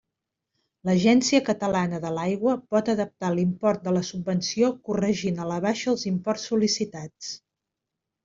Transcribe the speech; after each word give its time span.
L'Agència 0.87 1.41
Catalana 1.49 1.99
de 2.05 2.13
l'Aigua 2.15 2.55
pot 2.75 2.89
adaptar 2.93 3.29
l'import 3.35 3.85
de 3.89 3.93
la 3.99 4.03
subvenció 4.09 4.71
corregint 4.89 5.37
a 5.43 5.47
la 5.53 5.61
baixa 5.69 5.87
els 5.95 6.07
imports 6.15 6.47
sol·licitats. 6.53 7.31